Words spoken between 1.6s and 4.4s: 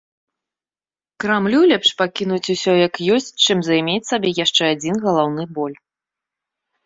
лепш пакінуць усё, як ёсць, чым займець сабе